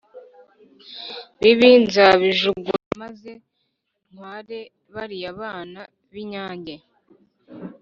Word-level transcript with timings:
bibi 1.39 1.69
nzabijugunya 1.83 2.91
maze 3.01 3.31
ntware 4.11 4.59
bariya 4.93 5.31
bana 5.39 5.81
b’inyange”. 6.11 6.75